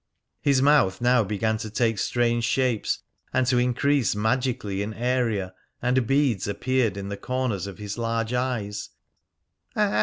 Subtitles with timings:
[0.41, 6.07] His mouth now began to take strange shapes and to increase magically in area, and
[6.07, 8.89] beads appeared in the corners of his large eyes.